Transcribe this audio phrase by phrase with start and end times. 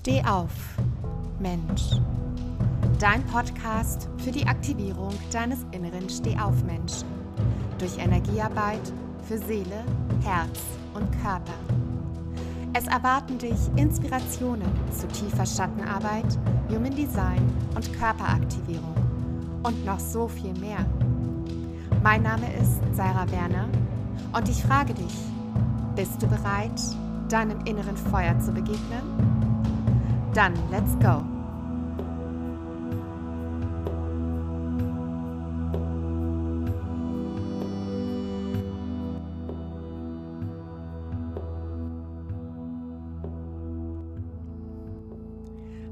[0.00, 0.52] Steh auf,
[1.40, 1.90] Mensch.
[3.00, 7.08] Dein Podcast für die Aktivierung deines inneren Stehauf-Menschen.
[7.78, 8.80] Durch Energiearbeit
[9.26, 9.84] für Seele,
[10.22, 10.60] Herz
[10.94, 11.52] und Körper.
[12.74, 16.38] Es erwarten dich Inspirationen zu tiefer Schattenarbeit,
[16.70, 17.44] Human Design
[17.74, 18.94] und Körperaktivierung.
[19.64, 20.86] Und noch so viel mehr.
[22.04, 23.68] Mein Name ist Sarah Werner
[24.32, 25.16] und ich frage dich,
[25.96, 26.80] bist du bereit,
[27.28, 29.37] deinem inneren Feuer zu begegnen?
[30.38, 31.20] Dann, let's go!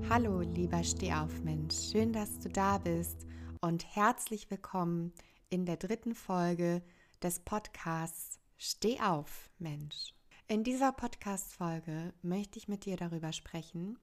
[0.09, 3.27] Hallo, lieber Stehaufmensch, schön, dass du da bist
[3.61, 5.13] und herzlich willkommen
[5.51, 6.85] in der dritten Folge
[7.21, 10.15] des Podcasts Steh auf, Mensch.
[10.47, 13.99] In dieser Podcast-Folge möchte ich mit dir darüber sprechen,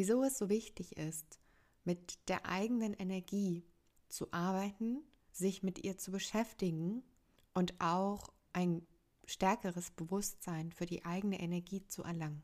[0.00, 1.38] wieso es so wichtig ist,
[1.84, 3.66] mit der eigenen Energie
[4.08, 7.02] zu arbeiten, sich mit ihr zu beschäftigen
[7.52, 8.80] und auch ein
[9.26, 12.40] stärkeres Bewusstsein für die eigene Energie zu erlangen.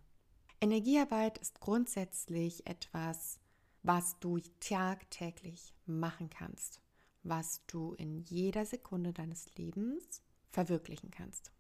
[0.61, 3.41] Energiearbeit ist grundsätzlich etwas,
[3.83, 6.83] was du tagtäglich machen kannst,
[7.23, 10.21] was du in jeder Sekunde deines Lebens
[10.51, 11.53] verwirklichen kannst.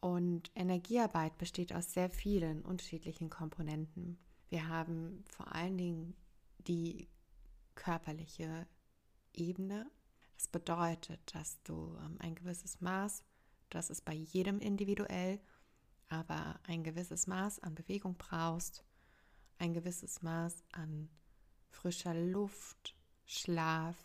[0.00, 4.18] Und Energiearbeit besteht aus sehr vielen unterschiedlichen Komponenten.
[4.48, 6.14] Wir haben vor allen Dingen
[6.58, 7.08] die
[7.74, 8.66] körperliche
[9.32, 9.90] Ebene.
[10.36, 13.24] Das bedeutet, dass du ähm, ein gewisses Maß,
[13.70, 15.40] das ist bei jedem individuell,
[16.08, 18.84] aber ein gewisses Maß an Bewegung brauchst,
[19.58, 21.08] ein gewisses Maß an
[21.70, 22.94] frischer Luft,
[23.26, 23.96] Schlaf,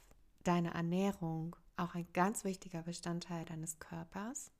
[0.44, 4.52] deine Ernährung, auch ein ganz wichtiger Bestandteil deines Körpers.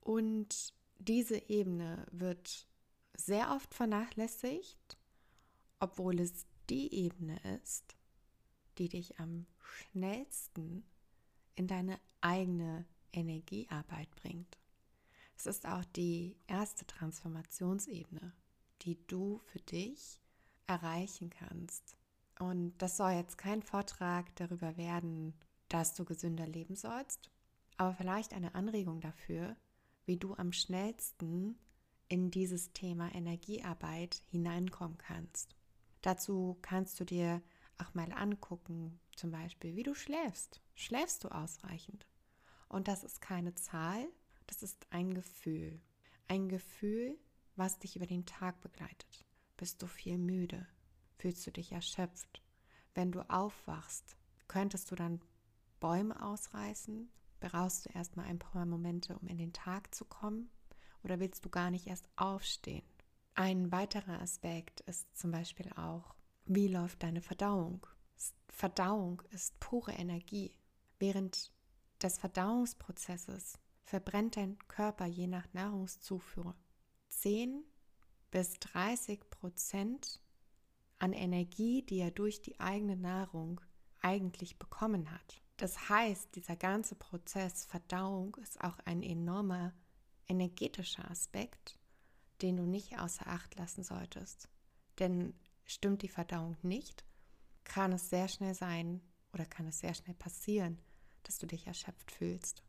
[0.00, 2.66] Und diese Ebene wird
[3.14, 4.97] sehr oft vernachlässigt
[5.80, 7.96] obwohl es die Ebene ist,
[8.78, 10.84] die dich am schnellsten
[11.54, 14.58] in deine eigene Energiearbeit bringt.
[15.36, 18.32] Es ist auch die erste Transformationsebene,
[18.82, 20.20] die du für dich
[20.66, 21.96] erreichen kannst.
[22.38, 25.34] Und das soll jetzt kein Vortrag darüber werden,
[25.68, 27.30] dass du gesünder leben sollst,
[27.76, 29.56] aber vielleicht eine Anregung dafür,
[30.06, 31.58] wie du am schnellsten
[32.08, 35.57] in dieses Thema Energiearbeit hineinkommen kannst.
[36.02, 37.42] Dazu kannst du dir
[37.78, 40.60] auch mal angucken, zum Beispiel, wie du schläfst.
[40.74, 42.06] Schläfst du ausreichend?
[42.68, 44.06] Und das ist keine Zahl,
[44.46, 45.80] das ist ein Gefühl.
[46.28, 47.18] Ein Gefühl,
[47.56, 49.24] was dich über den Tag begleitet.
[49.56, 50.66] Bist du viel müde?
[51.16, 52.42] Fühlst du dich erschöpft?
[52.94, 54.16] Wenn du aufwachst,
[54.46, 55.20] könntest du dann
[55.80, 57.10] Bäume ausreißen?
[57.40, 60.50] Brauchst du erstmal ein paar Momente, um in den Tag zu kommen?
[61.02, 62.86] Oder willst du gar nicht erst aufstehen?
[63.40, 66.16] Ein weiterer Aspekt ist zum Beispiel auch,
[66.46, 67.86] wie läuft deine Verdauung?
[68.48, 70.56] Verdauung ist pure Energie.
[70.98, 71.52] Während
[72.02, 76.56] des Verdauungsprozesses verbrennt dein Körper je nach Nahrungszufuhr
[77.10, 77.62] 10
[78.32, 80.20] bis 30 Prozent
[80.98, 83.60] an Energie, die er durch die eigene Nahrung
[84.00, 85.40] eigentlich bekommen hat.
[85.58, 89.74] Das heißt, dieser ganze Prozess Verdauung ist auch ein enormer
[90.26, 91.78] energetischer Aspekt
[92.42, 94.48] den du nicht außer Acht lassen solltest.
[94.98, 95.34] Denn
[95.64, 97.04] stimmt die Verdauung nicht,
[97.64, 99.00] kann es sehr schnell sein
[99.32, 100.78] oder kann es sehr schnell passieren,
[101.24, 102.62] dass du dich erschöpft fühlst,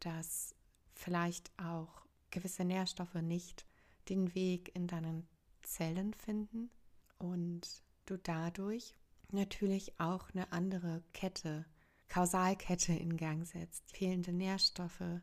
[0.00, 0.54] dass
[0.94, 3.66] vielleicht auch gewisse Nährstoffe nicht
[4.08, 5.28] den Weg in deinen
[5.62, 6.70] Zellen finden
[7.18, 8.94] und du dadurch
[9.30, 11.66] natürlich auch eine andere Kette,
[12.08, 13.90] Kausalkette in Gang setzt.
[13.94, 15.20] Fehlende Nährstoffe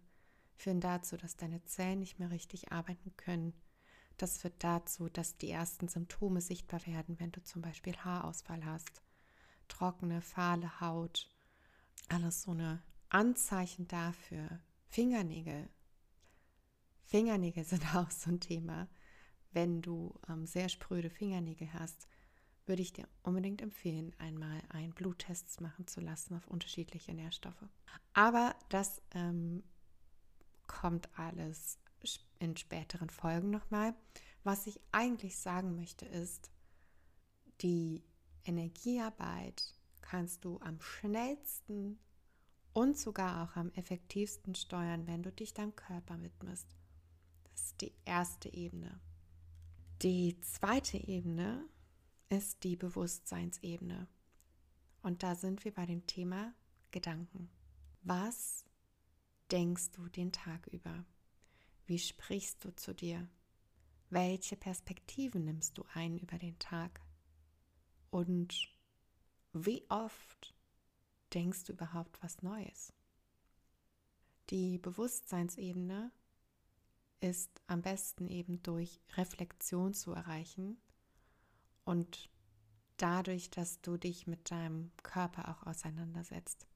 [0.55, 3.53] führen dazu, dass deine Zellen nicht mehr richtig arbeiten können
[4.17, 9.01] das führt dazu, dass die ersten Symptome sichtbar werden, wenn du zum Beispiel Haarausfall hast,
[9.67, 11.29] trockene, fahle Haut,
[12.07, 14.61] alles so eine Anzeichen dafür.
[14.87, 15.69] Fingernägel.
[17.03, 18.87] Fingernägel sind auch so ein Thema.
[19.51, 22.07] Wenn du ähm, sehr spröde Fingernägel hast,
[22.65, 27.63] würde ich dir unbedingt empfehlen, einmal einen Bluttest machen zu lassen auf unterschiedliche Nährstoffe.
[28.13, 29.63] Aber das ähm,
[30.67, 31.79] kommt alles
[32.39, 33.95] in späteren Folgen nochmal.
[34.43, 36.51] Was ich eigentlich sagen möchte ist,
[37.61, 38.03] die
[38.43, 41.99] Energiearbeit kannst du am schnellsten
[42.73, 46.67] und sogar auch am effektivsten steuern, wenn du dich deinem Körper widmest.
[47.43, 48.99] Das ist die erste Ebene.
[50.01, 51.67] Die zweite Ebene
[52.29, 54.07] ist die Bewusstseinsebene.
[55.01, 56.53] Und da sind wir bei dem Thema
[56.91, 57.49] Gedanken.
[58.01, 58.65] Was
[59.51, 61.05] denkst du den Tag über?
[61.85, 63.27] Wie sprichst du zu dir?
[64.09, 67.01] Welche Perspektiven nimmst du ein über den Tag?
[68.09, 68.73] Und
[69.53, 70.55] wie oft
[71.33, 72.93] denkst du überhaupt was Neues?
[74.49, 76.11] Die Bewusstseinsebene
[77.19, 80.77] ist am besten eben durch Reflexion zu erreichen
[81.83, 82.29] und
[82.97, 86.67] dadurch, dass du dich mit deinem Körper auch auseinandersetzt.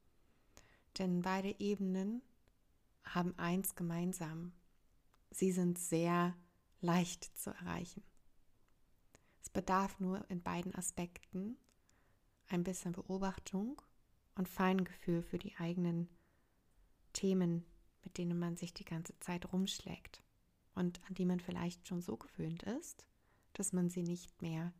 [0.97, 2.21] Denn beide Ebenen
[3.03, 4.51] haben eins gemeinsam.
[5.31, 6.35] Sie sind sehr
[6.81, 8.03] leicht zu erreichen.
[9.41, 11.57] Es bedarf nur in beiden Aspekten
[12.47, 13.81] ein bisschen Beobachtung
[14.35, 16.09] und Feingefühl für die eigenen
[17.13, 17.65] Themen,
[18.03, 20.23] mit denen man sich die ganze Zeit rumschlägt
[20.75, 23.05] und an die man vielleicht schon so gewöhnt ist,
[23.53, 24.73] dass man sie nicht mehr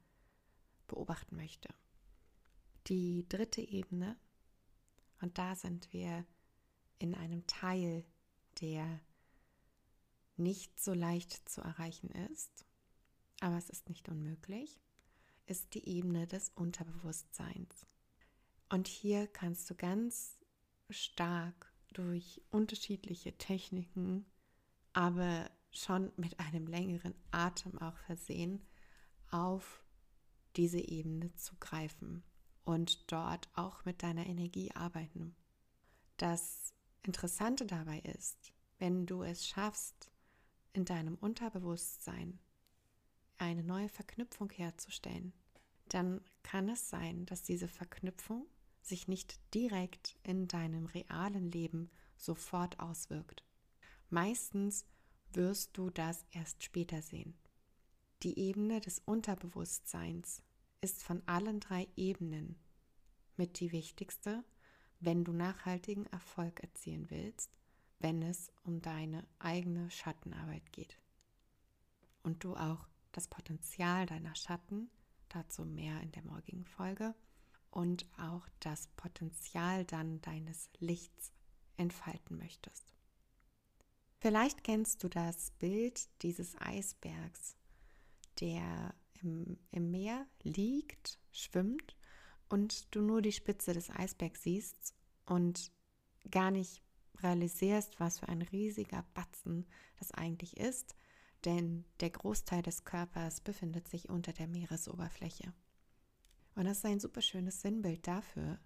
[0.88, 1.70] beobachten möchte.
[2.88, 4.18] Die dritte Ebene,
[5.22, 6.26] und da sind wir
[6.98, 8.06] in einem Teil,
[8.62, 9.00] der
[10.40, 12.66] nicht so leicht zu erreichen ist,
[13.42, 14.80] aber es ist nicht unmöglich,
[15.46, 17.86] ist die Ebene des Unterbewusstseins.
[18.70, 20.38] Und hier kannst du ganz
[20.90, 24.26] stark durch unterschiedliche Techniken,
[24.94, 28.66] aber schon mit einem längeren Atem auch versehen,
[29.32, 29.84] auf
[30.56, 32.24] diese Ebene zugreifen
[32.64, 35.36] und dort auch mit deiner Energie arbeiten.
[36.18, 40.12] Das Interessante dabei ist, wenn du es schaffst,
[40.74, 42.40] in deinem Unterbewusstsein
[43.38, 45.34] eine neue Verknüpfung herzustellen,
[45.88, 48.46] dann kann es sein, dass diese Verknüpfung
[48.82, 53.44] sich nicht direkt in deinem realen Leben sofort auswirkt.
[54.10, 54.86] Meistens
[55.32, 57.38] wirst du das erst später sehen.
[58.24, 60.44] Die Ebene des Unterbewusstseins
[60.82, 62.58] ist von allen drei Ebenen
[63.38, 64.44] mit die wichtigste,
[65.00, 67.59] wenn du nachhaltigen Erfolg erzielen willst,
[68.00, 70.98] wenn es um deine eigene Schattenarbeit geht.
[72.24, 74.90] Und du auch das Potenzial deiner Schatten,
[75.30, 77.16] dazu mehr in der morgigen Folge,
[77.72, 81.32] und auch das Potenzial dann deines Lichts
[81.78, 82.94] entfalten möchtest.
[84.18, 87.56] Vielleicht kennst du das Bild dieses Eisbergs,
[88.40, 91.96] der im, im Meer liegt, schwimmt
[92.50, 94.94] und du nur die Spitze des Eisbergs siehst
[95.26, 95.72] und
[96.32, 96.82] gar nicht
[97.24, 99.66] realisierst, was für ein riesiger Batzen
[99.98, 100.96] das eigentlich ist,
[101.46, 105.54] denn der Großteil des Körpers befindet sich unter der Meeresoberfläche.
[106.56, 108.60] Und das ist ein super schönes Sinnbild dafür,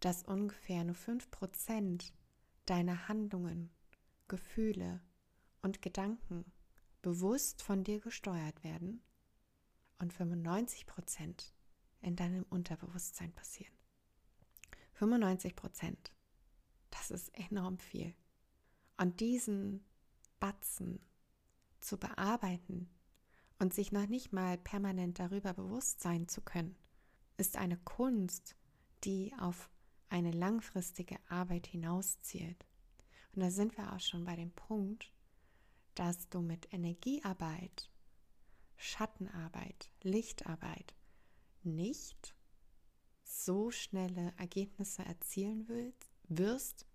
[0.00, 2.12] dass ungefähr nur 5%
[2.66, 3.70] deiner Handlungen,
[4.28, 5.00] Gefühle
[5.62, 6.44] und Gedanken
[7.00, 9.02] bewusst von dir gesteuert werden
[9.98, 11.52] und 95%
[12.00, 13.72] in deinem Unterbewusstsein passieren.
[14.94, 15.54] 95
[16.94, 18.14] das ist enorm viel.
[18.96, 19.84] Und diesen
[20.40, 21.00] Batzen
[21.80, 22.88] zu bearbeiten
[23.58, 26.76] und sich noch nicht mal permanent darüber bewusst sein zu können,
[27.36, 28.56] ist eine Kunst,
[29.04, 29.70] die auf
[30.08, 32.64] eine langfristige Arbeit hinauszielt.
[33.34, 35.12] Und da sind wir auch schon bei dem Punkt,
[35.94, 37.90] dass du mit Energiearbeit,
[38.76, 40.94] Schattenarbeit, Lichtarbeit
[41.62, 42.34] nicht
[43.24, 46.86] so schnelle Ergebnisse erzielen willst, wirst,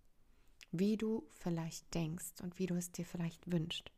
[0.71, 3.91] wie du vielleicht denkst und wie du es dir vielleicht wünschst.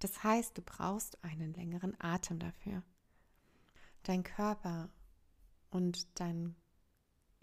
[0.00, 2.82] Das heißt, du brauchst einen längeren Atem dafür.
[4.02, 4.90] Dein Körper
[5.70, 6.56] und dein,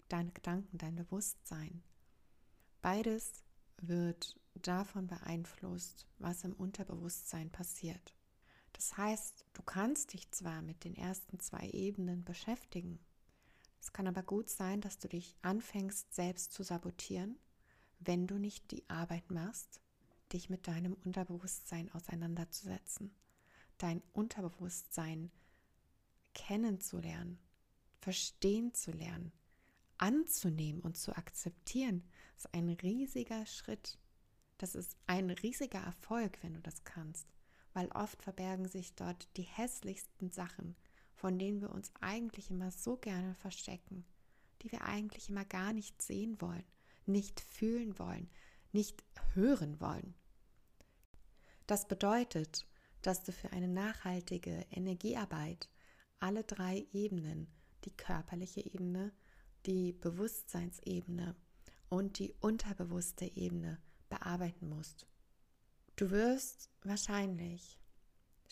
[0.08, 1.82] deine Gedanken, dein Bewusstsein,
[2.80, 3.44] beides
[3.78, 8.14] wird davon beeinflusst, was im Unterbewusstsein passiert.
[8.72, 12.98] Das heißt, du kannst dich zwar mit den ersten zwei Ebenen beschäftigen,
[13.82, 17.36] es kann aber gut sein, dass du dich anfängst selbst zu sabotieren,
[17.98, 19.80] wenn du nicht die Arbeit machst,
[20.32, 23.12] dich mit deinem Unterbewusstsein auseinanderzusetzen,
[23.78, 25.32] dein Unterbewusstsein
[26.32, 27.40] kennenzulernen,
[27.98, 29.32] verstehen zu lernen,
[29.98, 32.04] anzunehmen und zu akzeptieren.
[32.36, 33.98] Ist ein riesiger Schritt.
[34.58, 37.26] Das ist ein riesiger Erfolg, wenn du das kannst,
[37.72, 40.76] weil oft verbergen sich dort die hässlichsten Sachen,
[41.22, 44.04] von denen wir uns eigentlich immer so gerne verstecken,
[44.60, 46.64] die wir eigentlich immer gar nicht sehen wollen,
[47.06, 48.28] nicht fühlen wollen,
[48.72, 50.16] nicht hören wollen.
[51.68, 52.66] Das bedeutet,
[53.02, 55.68] dass du für eine nachhaltige Energiearbeit
[56.18, 57.46] alle drei Ebenen,
[57.84, 59.12] die körperliche Ebene,
[59.64, 61.36] die Bewusstseinsebene
[61.88, 65.06] und die unterbewusste Ebene bearbeiten musst.
[65.94, 67.78] Du wirst wahrscheinlich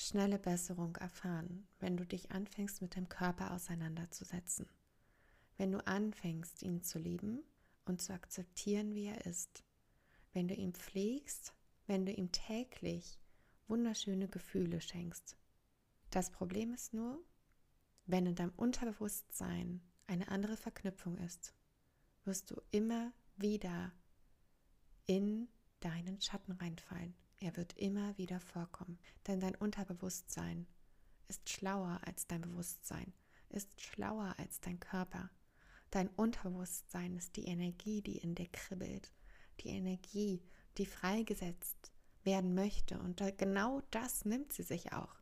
[0.00, 4.66] schnelle Besserung erfahren, wenn du dich anfängst mit dem Körper auseinanderzusetzen.
[5.58, 7.42] Wenn du anfängst, ihn zu lieben
[7.84, 9.62] und zu akzeptieren, wie er ist.
[10.32, 11.54] Wenn du ihn pflegst,
[11.86, 13.20] wenn du ihm täglich
[13.68, 15.36] wunderschöne Gefühle schenkst.
[16.08, 17.22] Das Problem ist nur,
[18.06, 21.54] wenn in deinem Unterbewusstsein eine andere Verknüpfung ist,
[22.24, 23.92] wirst du immer wieder
[25.04, 25.48] in
[25.80, 27.14] deinen Schatten reinfallen.
[27.40, 30.66] Er wird immer wieder vorkommen, denn dein Unterbewusstsein
[31.26, 33.14] ist schlauer als dein Bewusstsein,
[33.48, 35.30] ist schlauer als dein Körper.
[35.90, 39.12] Dein Unterbewusstsein ist die Energie, die in dir kribbelt,
[39.60, 40.42] die Energie,
[40.76, 41.92] die freigesetzt
[42.24, 42.98] werden möchte.
[43.00, 45.16] Und genau das nimmt sie sich auch.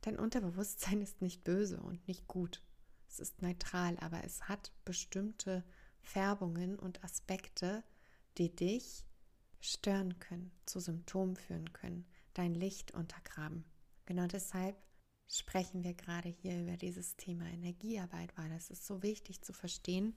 [0.00, 2.60] Dein Unterbewusstsein ist nicht böse und nicht gut.
[3.08, 5.64] Es ist neutral, aber es hat bestimmte
[6.00, 7.84] Färbungen und Aspekte,
[8.36, 9.04] die dich
[9.62, 12.04] stören können, zu Symptomen führen können,
[12.34, 13.64] dein Licht untergraben.
[14.04, 14.76] Genau deshalb
[15.28, 20.14] sprechen wir gerade hier über dieses Thema Energiearbeit, weil es ist so wichtig zu verstehen,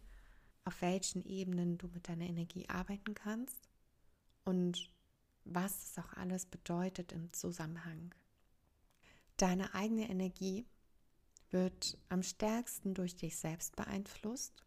[0.66, 3.70] auf welchen Ebenen du mit deiner Energie arbeiten kannst
[4.44, 4.90] und
[5.46, 8.14] was es auch alles bedeutet im Zusammenhang.
[9.38, 10.66] Deine eigene Energie
[11.52, 14.66] wird am stärksten durch dich selbst beeinflusst,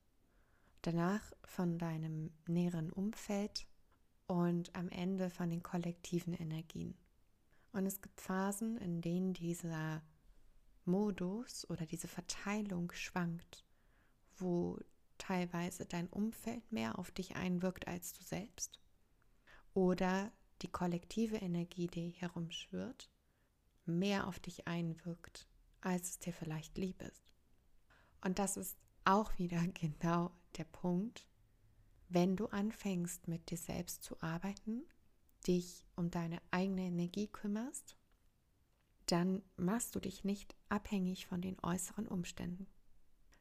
[0.83, 3.67] danach von deinem näheren Umfeld
[4.29, 6.97] und am Ende von den kollektiven Energien.
[7.73, 10.03] Und es gibt Phasen, in denen dieser
[10.85, 13.65] Modus oder diese Verteilung schwankt,
[14.37, 14.79] wo
[15.19, 18.81] teilweise dein Umfeld mehr auf dich einwirkt als du selbst
[19.75, 20.33] oder
[20.63, 23.11] die kollektive Energie, die herumschwirrt,
[23.85, 25.49] mehr auf dich einwirkt,
[25.81, 27.33] als es dir vielleicht lieb ist.
[28.23, 31.29] Und das ist auch wieder genau der Punkt,
[32.09, 34.85] wenn du anfängst mit dir selbst zu arbeiten,
[35.47, 37.97] dich um deine eigene Energie kümmerst,
[39.07, 42.67] dann machst du dich nicht abhängig von den äußeren Umständen.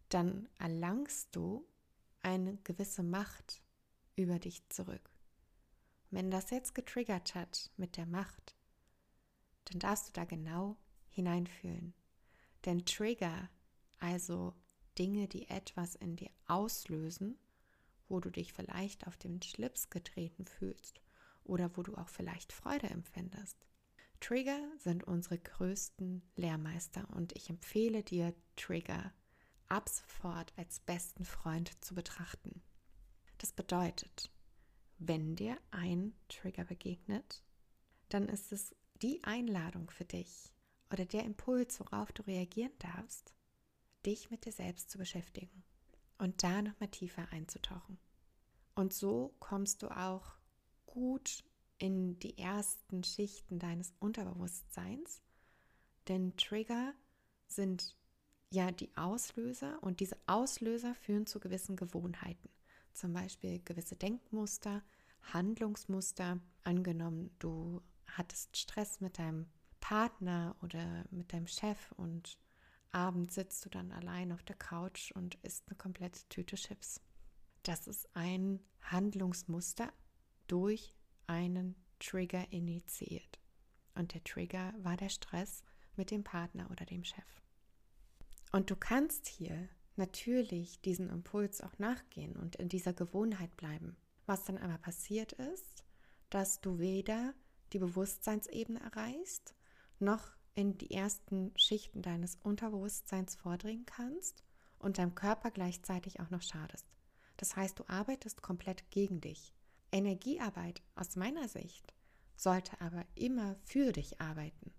[0.09, 1.67] Dann erlangst du
[2.21, 3.61] eine gewisse Macht
[4.15, 5.09] über dich zurück.
[6.09, 8.55] Wenn das jetzt getriggert hat mit der Macht,
[9.65, 10.77] dann darfst du da genau
[11.09, 11.93] hineinfühlen.
[12.65, 13.49] Denn Trigger,
[13.99, 14.53] also
[14.97, 17.37] Dinge, die etwas in dir auslösen,
[18.09, 21.01] wo du dich vielleicht auf den Schlips getreten fühlst
[21.43, 23.65] oder wo du auch vielleicht Freude empfindest.
[24.19, 29.13] Trigger sind unsere größten Lehrmeister und ich empfehle dir, Trigger
[29.67, 32.61] ab sofort als besten Freund zu betrachten.
[33.37, 34.31] Das bedeutet,
[34.97, 37.43] wenn dir ein Trigger begegnet,
[38.09, 40.51] dann ist es die Einladung für dich
[40.91, 43.35] oder der Impuls, worauf du reagieren darfst,
[44.05, 45.63] dich mit dir selbst zu beschäftigen
[46.17, 47.97] und da nochmal tiefer einzutauchen.
[48.75, 50.35] Und so kommst du auch
[50.85, 51.43] gut
[51.77, 55.21] in die ersten Schichten deines Unterbewusstseins,
[56.07, 56.93] denn Trigger
[57.47, 57.95] sind
[58.49, 62.49] ja die Auslöser und diese Auslöser führen zu gewissen Gewohnheiten,
[62.93, 64.83] zum Beispiel gewisse Denkmuster,
[65.33, 66.39] Handlungsmuster.
[66.63, 69.47] Angenommen, du hattest Stress mit deinem
[69.79, 72.37] Partner oder mit deinem Chef und
[72.91, 77.01] abends sitzt du dann allein auf der Couch und isst eine komplette Tüte Chips.
[77.63, 79.91] Das ist ein Handlungsmuster
[80.47, 80.95] durch
[81.27, 83.39] einen Trigger initiiert.
[83.95, 85.63] Und der Trigger war der Stress
[85.95, 87.41] mit dem Partner oder dem Chef.
[88.51, 93.97] Und du kannst hier natürlich diesen Impuls auch nachgehen und in dieser Gewohnheit bleiben.
[94.25, 95.83] Was dann aber passiert ist,
[96.29, 97.33] dass du weder
[97.73, 99.55] die Bewusstseinsebene erreichst,
[99.99, 104.43] noch in die ersten Schichten deines Unterbewusstseins vordringen kannst
[104.79, 106.87] und deinem Körper gleichzeitig auch noch schadest.
[107.37, 109.53] Das heißt, du arbeitest komplett gegen dich.
[109.91, 111.93] Energiearbeit aus meiner Sicht
[112.35, 114.73] sollte aber immer für dich arbeiten,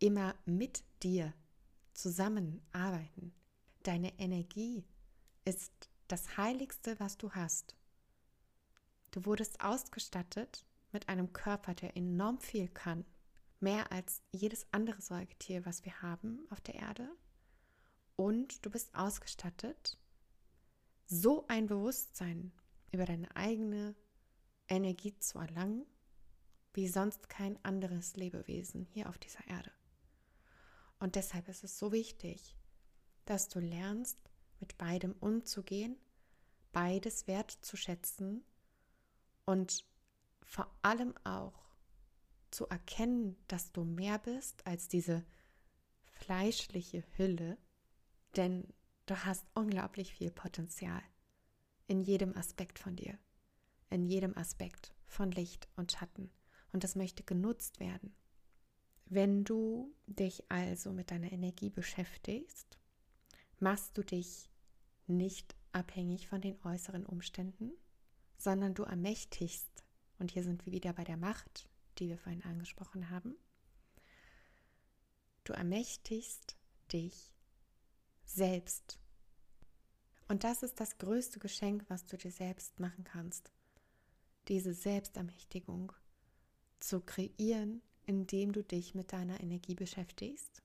[0.00, 1.32] immer mit dir
[1.94, 3.32] zusammenarbeiten.
[3.82, 4.84] Deine Energie
[5.46, 7.74] ist das Heiligste, was du hast.
[9.12, 13.06] Du wurdest ausgestattet mit einem Körper, der enorm viel kann,
[13.60, 17.10] mehr als jedes andere Säugetier, was wir haben auf der Erde.
[18.16, 19.98] Und du bist ausgestattet,
[21.06, 22.52] so ein Bewusstsein
[22.92, 23.94] über deine eigene
[24.68, 25.86] Energie zu erlangen,
[26.72, 29.72] wie sonst kein anderes Lebewesen hier auf dieser Erde.
[30.98, 32.56] Und deshalb ist es so wichtig,
[33.24, 34.18] dass du lernst,
[34.60, 35.96] mit beidem umzugehen,
[36.72, 38.44] beides wertzuschätzen
[39.46, 39.86] und
[40.42, 41.69] vor allem auch
[42.50, 45.24] zu erkennen, dass du mehr bist als diese
[46.12, 47.56] fleischliche Hülle,
[48.36, 48.66] denn
[49.06, 51.02] du hast unglaublich viel Potenzial
[51.86, 53.18] in jedem Aspekt von dir,
[53.88, 56.30] in jedem Aspekt von Licht und Schatten
[56.72, 58.14] und das möchte genutzt werden.
[59.06, 62.78] Wenn du dich also mit deiner Energie beschäftigst,
[63.58, 64.48] machst du dich
[65.06, 67.72] nicht abhängig von den äußeren Umständen,
[68.38, 69.84] sondern du ermächtigst,
[70.18, 71.69] und hier sind wir wieder bei der Macht,
[72.00, 73.36] die wir vorhin angesprochen haben,
[75.50, 76.56] Du ermächtigst
[76.92, 77.34] dich
[78.24, 79.00] selbst.
[80.28, 83.50] Und das ist das größte Geschenk, was du dir selbst machen kannst.
[84.46, 85.92] Diese Selbstermächtigung
[86.78, 90.62] zu kreieren, indem du dich mit deiner Energie beschäftigst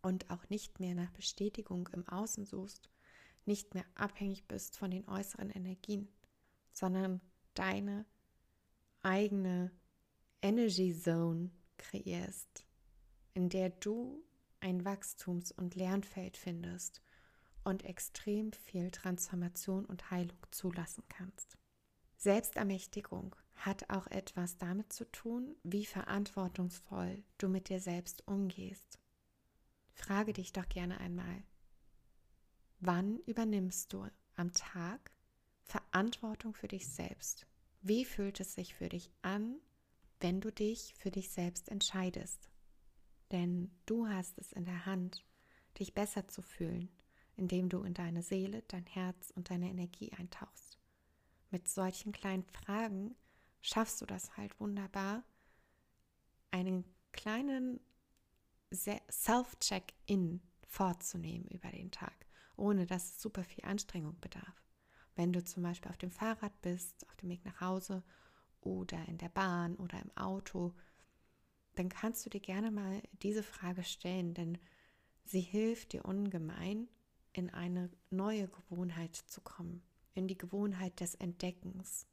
[0.00, 2.88] und auch nicht mehr nach Bestätigung im Außen suchst,
[3.46, 6.08] nicht mehr abhängig bist von den äußeren Energien,
[6.72, 7.20] sondern
[7.54, 8.06] deine
[9.02, 9.72] eigene
[10.42, 12.64] Energy Zone kreierst,
[13.34, 14.24] in der du
[14.60, 17.02] ein Wachstums- und Lernfeld findest
[17.64, 21.58] und extrem viel Transformation und Heilung zulassen kannst.
[22.16, 28.98] Selbstermächtigung hat auch etwas damit zu tun, wie verantwortungsvoll du mit dir selbst umgehst.
[29.92, 31.42] Frage dich doch gerne einmal,
[32.78, 34.06] wann übernimmst du
[34.36, 35.10] am Tag
[35.64, 37.46] Verantwortung für dich selbst?
[37.82, 39.60] Wie fühlt es sich für dich an,
[40.20, 42.50] wenn du dich für dich selbst entscheidest?
[43.32, 45.24] Denn du hast es in der Hand,
[45.78, 46.90] dich besser zu fühlen,
[47.36, 50.78] indem du in deine Seele, dein Herz und deine Energie eintauchst.
[51.50, 53.16] Mit solchen kleinen Fragen
[53.60, 55.24] schaffst du das halt wunderbar,
[56.50, 57.80] einen kleinen
[58.72, 64.64] Self-Check-In vorzunehmen über den Tag, ohne dass es super viel Anstrengung bedarf.
[65.16, 68.04] Wenn du zum Beispiel auf dem Fahrrad bist, auf dem Weg nach Hause
[68.60, 70.74] oder in der Bahn oder im Auto,
[71.74, 74.58] dann kannst du dir gerne mal diese Frage stellen, denn
[75.24, 76.88] sie hilft dir ungemein,
[77.32, 79.82] in eine neue Gewohnheit zu kommen,
[80.14, 82.06] in die Gewohnheit des Entdeckens,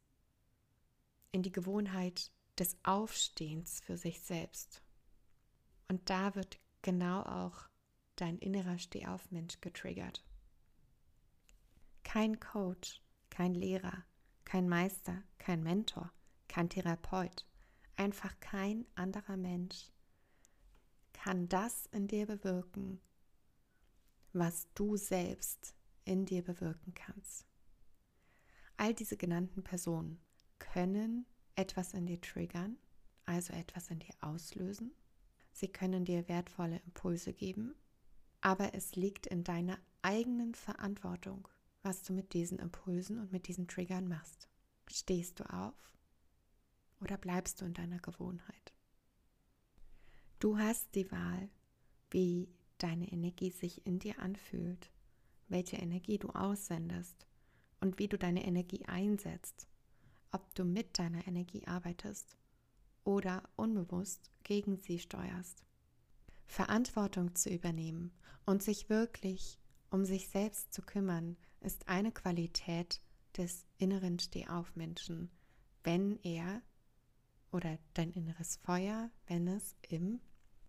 [1.32, 4.82] in die Gewohnheit des Aufstehens für sich selbst.
[5.88, 7.68] Und da wird genau auch
[8.16, 10.24] dein innerer Stehaufmensch getriggert.
[12.04, 14.04] Kein Coach, kein Lehrer,
[14.46, 16.12] kein Meister, kein Mentor,
[16.48, 17.46] kein Therapeut,
[17.96, 19.92] einfach kein anderer Mensch
[21.14, 23.02] kann das in dir bewirken,
[24.34, 27.46] was du selbst in dir bewirken kannst.
[28.78, 30.22] All diese genannten Personen
[30.60, 32.78] können etwas in dir triggern,
[33.26, 34.92] also etwas in dir auslösen.
[35.52, 37.76] Sie können dir wertvolle Impulse geben,
[38.42, 41.48] aber es liegt in deiner eigenen Verantwortung,
[41.82, 44.48] was du mit diesen Impulsen und mit diesen Triggern machst.
[44.88, 45.74] Stehst du auf
[47.08, 48.74] oder bleibst du in deiner Gewohnheit?
[50.40, 51.50] Du hast die Wahl,
[52.12, 54.92] wie deine Energie sich in dir anfühlt,
[55.48, 57.26] welche Energie du aussendest
[57.80, 59.70] und wie du deine Energie einsetzt,
[60.34, 62.38] ob du mit deiner Energie arbeitest
[63.06, 65.64] oder unbewusst gegen sie steuerst.
[66.46, 68.12] Verantwortung zu übernehmen
[68.46, 69.58] und sich wirklich
[69.90, 73.00] um sich selbst zu kümmern, ist eine Qualität
[73.38, 75.32] des inneren Stehaufmenschen,
[75.86, 76.62] wenn er
[77.52, 80.20] oder dein inneres Feuer, wenn es im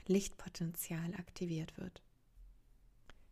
[0.06, 2.02] Lichtpotenzial aktiviert wird.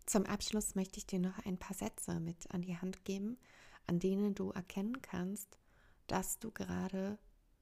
[0.05, 3.39] Zum Abschluss möchte ich dir noch ein paar Sätze mit an die Hand geben,
[3.87, 5.59] an denen du erkennen kannst,
[6.07, 7.19] dass du gerade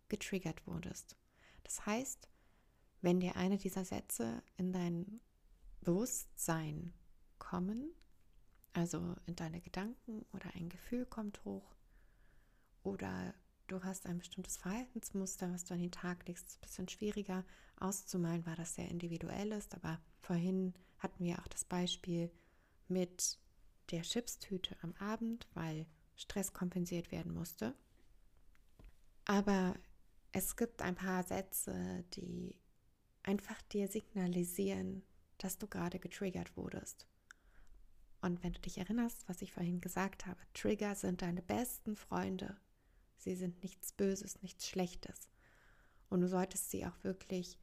[0.09, 1.17] getriggert wurdest.
[1.63, 2.29] Das heißt,
[3.01, 5.21] wenn dir eine dieser Sätze in dein
[5.81, 6.93] Bewusstsein
[7.39, 7.93] kommen,
[8.73, 11.75] also in deine Gedanken oder ein Gefühl kommt hoch
[12.83, 13.35] oder
[13.67, 17.45] du hast ein bestimmtes Verhaltensmuster, was du an den Tag legst, ist ein bisschen schwieriger
[17.79, 19.75] auszumalen, weil das sehr individuell ist.
[19.75, 22.31] Aber vorhin hatten wir auch das Beispiel
[22.89, 23.39] mit
[23.91, 27.75] der Chipstüte am Abend, weil Stress kompensiert werden musste.
[29.25, 29.75] Aber
[30.33, 32.59] es gibt ein paar Sätze, die
[33.23, 35.03] einfach dir signalisieren,
[35.39, 37.07] dass du gerade getriggert wurdest.
[38.21, 42.57] Und wenn du dich erinnerst, was ich vorhin gesagt habe, Trigger sind deine besten Freunde.
[43.17, 45.29] Sie sind nichts Böses, nichts Schlechtes.
[46.11, 47.59] Und du solltest sie auch wirklich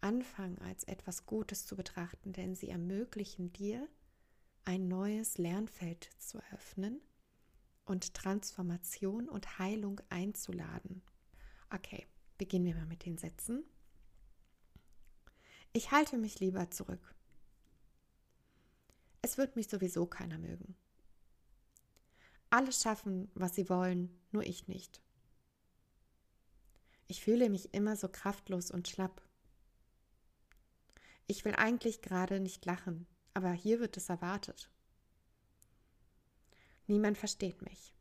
[0.00, 3.88] anfangen als etwas Gutes zu betrachten, denn sie ermöglichen dir,
[4.64, 7.00] ein neues Lernfeld zu eröffnen
[7.84, 11.02] und Transformation und Heilung einzuladen.
[11.70, 12.06] Okay,
[12.38, 13.64] beginnen wir mal mit den Sätzen.
[15.72, 17.14] Ich halte mich lieber zurück.
[19.22, 20.76] Es wird mich sowieso keiner mögen.
[22.52, 25.00] Alle schaffen, was sie wollen, nur ich nicht.
[27.06, 29.22] Ich fühle mich immer so kraftlos und schlapp.
[31.26, 34.70] Ich will eigentlich gerade nicht lachen, aber hier wird es erwartet.
[36.88, 37.94] Niemand versteht mich,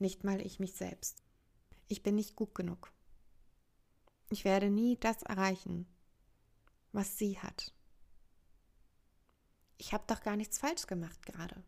[0.00, 1.22] nicht mal ich mich selbst.
[1.86, 2.92] Ich bin nicht gut genug.
[4.30, 5.86] Ich werde nie das erreichen,
[6.90, 7.72] was sie hat.
[9.78, 11.62] Ich habe doch gar nichts falsch gemacht gerade.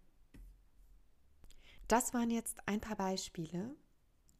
[1.88, 3.76] Das waren jetzt ein paar Beispiele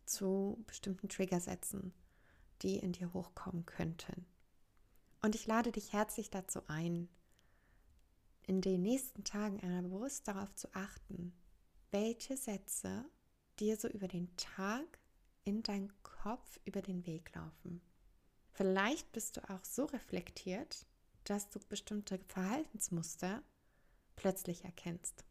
[0.07, 1.93] zu bestimmten Triggersätzen,
[2.63, 4.27] die in dir hochkommen könnten.
[5.23, 7.09] Und ich lade dich herzlich dazu ein,
[8.47, 11.33] in den nächsten Tagen einmal bewusst darauf zu achten,
[11.91, 13.05] welche Sätze
[13.59, 14.99] dir so über den Tag
[15.45, 17.81] in deinen Kopf über den Weg laufen.
[18.53, 20.87] Vielleicht bist du auch so reflektiert,
[21.25, 23.43] dass du bestimmte Verhaltensmuster
[24.17, 25.25] plötzlich erkennst.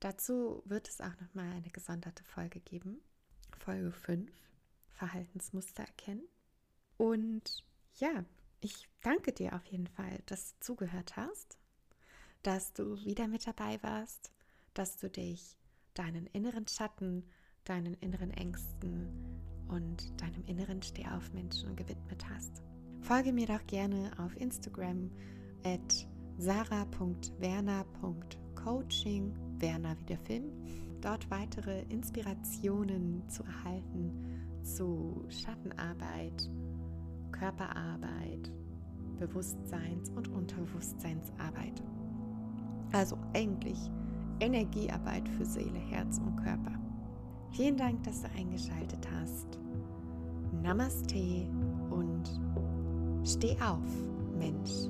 [0.00, 3.00] Dazu wird es auch noch mal eine gesonderte Folge geben,
[3.58, 4.30] Folge 5,
[4.92, 6.26] Verhaltensmuster erkennen.
[6.96, 7.64] Und
[7.96, 8.24] ja,
[8.60, 11.58] ich danke dir auf jeden Fall, dass du zugehört hast,
[12.42, 14.32] dass du wieder mit dabei warst,
[14.72, 15.58] dass du dich
[15.92, 17.28] deinen inneren Schatten,
[17.64, 19.08] deinen inneren Ängsten
[19.68, 22.62] und deinem inneren Stehaufmenschen gewidmet hast.
[23.02, 25.10] Folge mir doch gerne auf Instagram
[25.64, 26.06] at
[28.60, 30.44] sarah.werner.coaching, Werner wie der Film,
[31.00, 34.12] dort weitere Inspirationen zu erhalten
[34.62, 36.50] zu Schattenarbeit,
[37.32, 38.52] Körperarbeit,
[39.18, 41.82] Bewusstseins- und Unterbewusstseinsarbeit.
[42.92, 43.78] Also eigentlich
[44.40, 46.78] Energiearbeit für Seele, Herz und Körper.
[47.52, 49.58] Vielen Dank, dass du eingeschaltet hast.
[50.62, 51.48] Namaste
[51.90, 52.24] und
[53.24, 53.88] steh auf,
[54.38, 54.88] Mensch,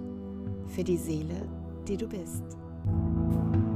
[0.66, 1.48] für die Seele,
[1.86, 2.56] die du bist.
[2.84, 3.69] Thank you